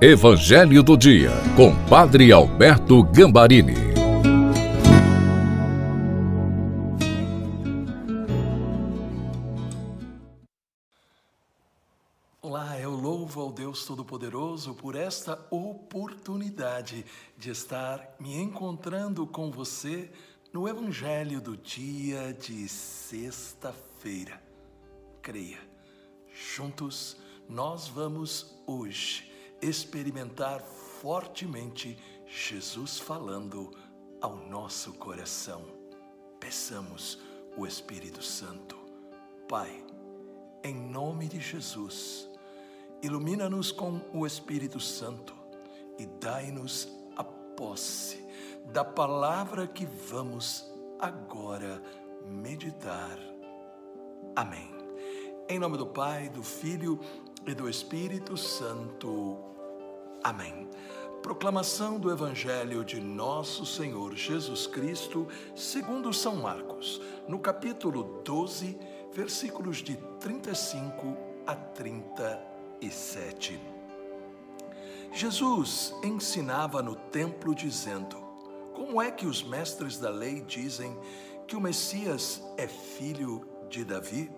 [0.00, 3.74] Evangelho do Dia, com Padre Alberto Gambarini.
[12.40, 17.04] Olá, eu louvo ao Deus Todo-Poderoso por esta oportunidade
[17.36, 20.08] de estar me encontrando com você
[20.52, 24.40] no Evangelho do dia de sexta-feira.
[25.20, 25.58] Creia,
[26.32, 27.16] juntos
[27.48, 29.27] nós vamos hoje
[29.60, 33.70] experimentar fortemente Jesus falando
[34.20, 35.62] ao nosso coração.
[36.38, 37.18] Peçamos
[37.56, 38.76] o Espírito Santo.
[39.48, 39.84] Pai,
[40.62, 42.28] em nome de Jesus,
[43.02, 45.34] ilumina-nos com o Espírito Santo
[45.98, 48.24] e dai-nos a posse
[48.72, 50.64] da palavra que vamos
[50.98, 51.82] agora
[52.26, 53.18] meditar.
[54.36, 54.68] Amém.
[55.48, 57.00] Em nome do Pai, do Filho
[57.46, 59.38] e do Espírito Santo.
[60.22, 60.68] Amém.
[61.22, 68.78] Proclamação do Evangelho de Nosso Senhor Jesus Cristo, segundo São Marcos, no capítulo 12,
[69.12, 73.58] versículos de 35 a 37.
[75.12, 78.16] Jesus ensinava no templo dizendo:
[78.74, 80.96] Como é que os mestres da lei dizem
[81.46, 84.30] que o Messias é filho de Davi?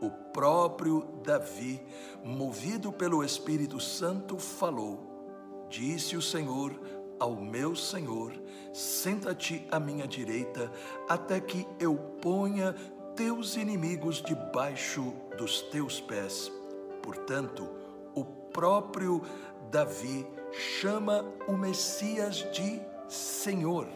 [0.00, 1.80] O próprio Davi,
[2.22, 6.78] movido pelo Espírito Santo, falou: Disse o Senhor
[7.18, 8.32] ao meu Senhor:
[8.72, 10.70] Senta-te à minha direita,
[11.08, 12.74] até que eu ponha
[13.14, 16.50] teus inimigos debaixo dos teus pés.
[17.02, 17.68] Portanto,
[18.14, 19.22] o próprio
[19.70, 20.26] Davi
[20.80, 23.86] chama o Messias de Senhor.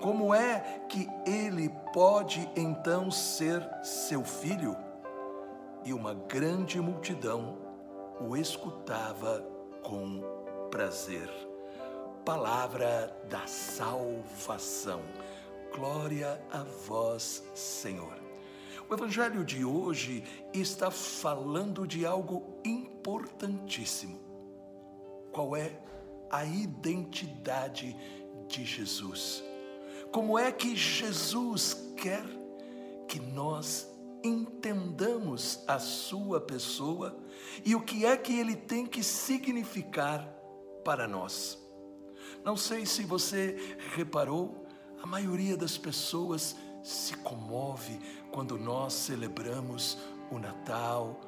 [0.00, 4.76] Como é que ele pode então ser seu filho?
[5.84, 7.58] E uma grande multidão
[8.20, 9.40] o escutava
[9.82, 10.20] com
[10.70, 11.28] prazer.
[12.24, 15.02] Palavra da salvação.
[15.74, 18.16] Glória a vós, Senhor.
[18.88, 20.22] O Evangelho de hoje
[20.52, 24.20] está falando de algo importantíssimo.
[25.32, 25.80] Qual é
[26.30, 27.96] a identidade
[28.46, 29.42] de Jesus?
[30.12, 32.24] Como é que Jesus quer
[33.08, 33.91] que nós
[34.24, 37.18] entendamos a sua pessoa
[37.64, 40.26] e o que é que ele tem que significar
[40.84, 41.58] para nós?
[42.44, 44.66] Não sei se você reparou,
[45.02, 47.98] a maioria das pessoas se comove
[48.30, 49.98] quando nós celebramos
[50.30, 51.20] o Natal,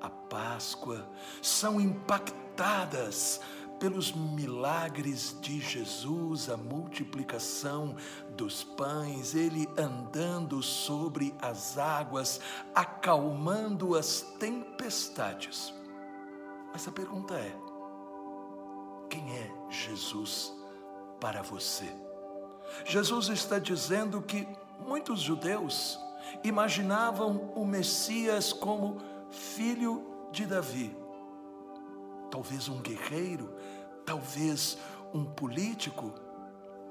[0.00, 1.08] a Páscoa,
[1.42, 3.40] são impactadas
[3.78, 7.94] pelos milagres de Jesus, a multiplicação
[8.36, 12.40] dos pães, ele andando sobre as águas,
[12.74, 15.72] acalmando as tempestades.
[16.72, 17.56] Mas a pergunta é:
[19.08, 20.52] quem é Jesus
[21.20, 21.90] para você?
[22.84, 24.46] Jesus está dizendo que
[24.86, 25.98] muitos judeus
[26.44, 28.98] imaginavam o Messias como
[29.30, 31.07] filho de Davi.
[32.30, 33.54] Talvez um guerreiro,
[34.04, 34.78] talvez
[35.12, 36.12] um político,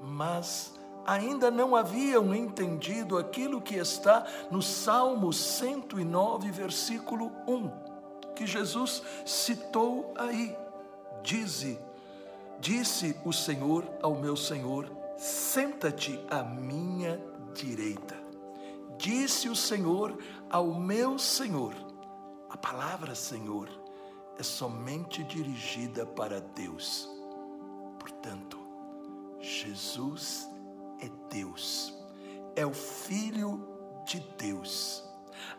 [0.00, 0.74] mas
[1.06, 10.12] ainda não haviam entendido aquilo que está no Salmo 109, versículo 1, que Jesus citou
[10.16, 10.56] aí.
[11.22, 11.78] Dize
[12.60, 17.20] Disse o Senhor ao meu Senhor: Senta-te à minha
[17.54, 18.16] direita.
[18.96, 20.18] Disse o Senhor
[20.50, 21.72] ao meu Senhor:
[22.50, 23.68] A palavra Senhor
[24.38, 27.08] é somente dirigida para Deus.
[27.98, 28.58] Portanto,
[29.40, 30.48] Jesus
[31.00, 31.92] é Deus,
[32.54, 33.66] é o Filho
[34.06, 35.04] de Deus.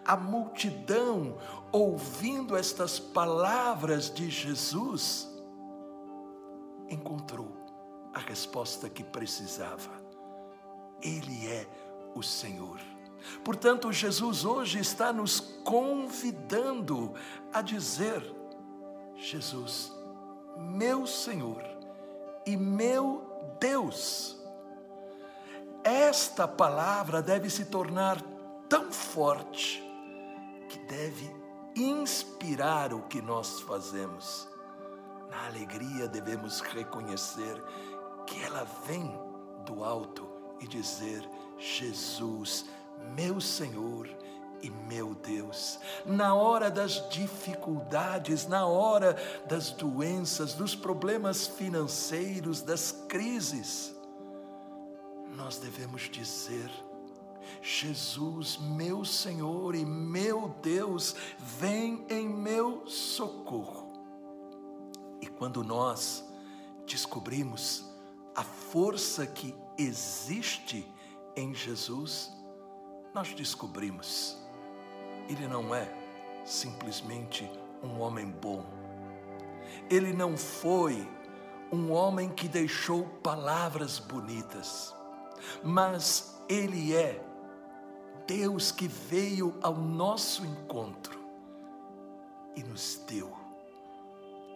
[0.05, 1.37] A multidão,
[1.71, 5.27] ouvindo estas palavras de Jesus,
[6.89, 7.51] encontrou
[8.13, 9.91] a resposta que precisava.
[11.01, 11.67] Ele é
[12.15, 12.79] o Senhor.
[13.43, 17.13] Portanto, Jesus hoje está nos convidando
[17.53, 18.38] a dizer:
[19.21, 19.91] Jesus,
[20.57, 21.63] meu Senhor
[22.45, 23.21] e meu
[23.59, 24.37] Deus.
[25.83, 28.21] Esta palavra deve se tornar
[28.67, 29.83] tão forte
[30.69, 31.29] que deve
[31.75, 34.49] inspirar o que nós fazemos
[35.29, 37.63] na alegria devemos reconhecer
[38.25, 39.11] que ela vem
[39.65, 40.27] do alto
[40.59, 41.27] e dizer:
[41.57, 42.65] Jesus,
[43.15, 44.09] meu Senhor
[44.61, 45.79] e meu Deus.
[46.05, 49.15] Na hora das dificuldades, na hora
[49.47, 53.95] das doenças, dos problemas financeiros, das crises,
[55.35, 56.69] nós devemos dizer:
[57.61, 63.89] Jesus, meu Senhor e meu Deus, vem em meu socorro.
[65.21, 66.23] E quando nós
[66.85, 67.85] descobrimos
[68.35, 70.85] a força que existe
[71.35, 72.31] em Jesus,
[73.13, 74.37] nós descobrimos,
[75.29, 75.87] ele não é
[76.43, 77.49] simplesmente
[77.83, 78.65] um homem bom.
[79.89, 81.07] Ele não foi
[81.71, 84.93] um homem que deixou palavras bonitas,
[85.63, 87.23] mas ele é
[88.25, 91.19] Deus que veio ao nosso encontro
[92.55, 93.31] e nos deu,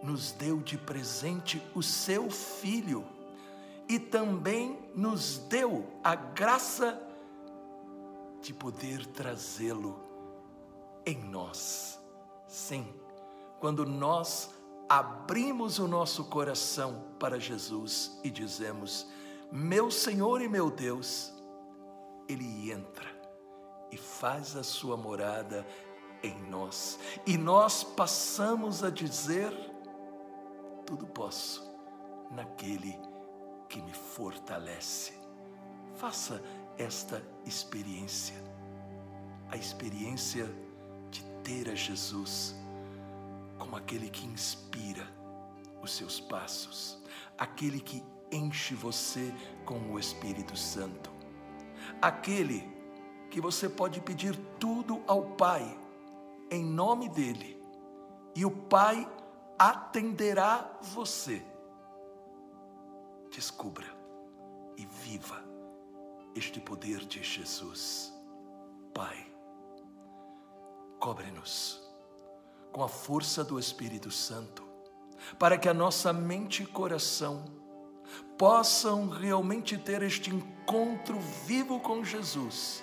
[0.01, 3.05] nos deu de presente o seu Filho
[3.87, 6.99] e também nos deu a graça
[8.41, 10.12] de poder trazê-lo
[11.05, 12.01] em nós.
[12.47, 12.93] Sim,
[13.59, 14.49] quando nós
[14.87, 19.07] abrimos o nosso coração para Jesus e dizemos:
[19.51, 21.33] Meu Senhor e meu Deus,
[22.27, 23.07] Ele entra
[23.91, 25.65] e faz a sua morada
[26.21, 26.99] em nós.
[27.25, 29.51] E nós passamos a dizer:
[30.85, 31.71] Tudo posso
[32.31, 32.99] naquele
[33.69, 35.13] que me fortalece.
[35.95, 36.41] Faça
[36.77, 38.35] esta experiência,
[39.49, 40.49] a experiência
[41.43, 42.55] ter a Jesus
[43.57, 45.07] como aquele que inspira
[45.81, 47.01] os seus passos,
[47.37, 49.33] aquele que enche você
[49.65, 51.11] com o Espírito Santo,
[52.01, 52.71] aquele
[53.29, 55.79] que você pode pedir tudo ao Pai
[56.49, 57.61] em nome dele
[58.35, 59.09] e o Pai
[59.57, 61.43] atenderá você.
[63.31, 63.87] Descubra
[64.77, 65.43] e viva
[66.35, 68.13] este poder de Jesus.
[68.93, 69.32] Pai,
[71.03, 71.81] cobre-nos
[72.71, 74.63] com a força do Espírito Santo,
[75.37, 77.43] para que a nossa mente e coração
[78.37, 82.81] possam realmente ter este encontro vivo com Jesus,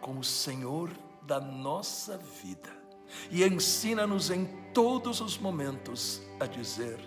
[0.00, 0.90] como Senhor
[1.22, 2.70] da nossa vida.
[3.30, 6.98] E ensina-nos em todos os momentos a dizer: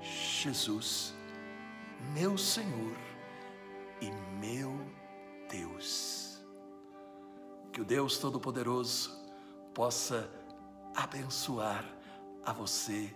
[0.00, 1.14] Jesus,
[2.12, 2.96] meu Senhor
[4.00, 4.10] e
[4.40, 4.76] meu
[5.48, 6.25] Deus.
[7.76, 9.10] Que o Deus Todo-Poderoso
[9.74, 10.30] possa
[10.94, 11.84] abençoar
[12.42, 13.14] a você,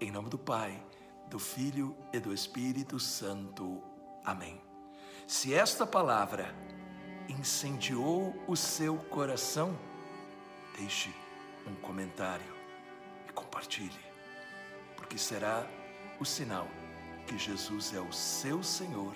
[0.00, 0.84] em nome do Pai,
[1.30, 3.80] do Filho e do Espírito Santo.
[4.24, 4.60] Amém.
[5.28, 6.52] Se esta palavra
[7.28, 9.78] incendiou o seu coração,
[10.76, 11.14] deixe
[11.64, 12.52] um comentário
[13.28, 14.04] e compartilhe,
[14.96, 15.64] porque será
[16.18, 16.66] o sinal
[17.28, 19.14] que Jesus é o seu Senhor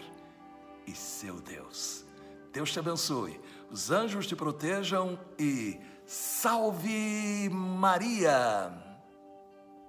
[0.87, 2.05] e seu Deus.
[2.53, 8.88] Deus te abençoe, os anjos te protejam e Salve Maria!